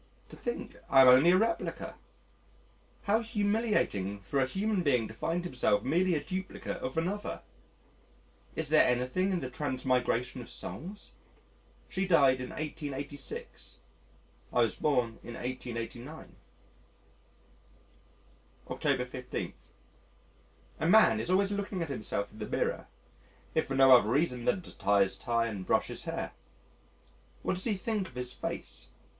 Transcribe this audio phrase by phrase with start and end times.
[0.29, 1.93] To think I am only a replica:
[3.03, 7.43] how humiliating for a human being to find himself merely a duplicate of another.
[8.55, 11.13] Is there anything in the transmigration of souls?
[11.87, 13.77] She died in 1886.
[14.51, 16.35] I was born in 1889.
[18.71, 19.53] October 15.
[20.79, 22.87] A man is always looking at himself in the mirror
[23.53, 26.31] if for no other reason than to tie his tie and brush his hair.
[27.43, 28.89] What does he think of his face?